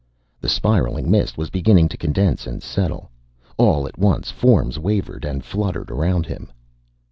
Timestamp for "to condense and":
1.89-2.63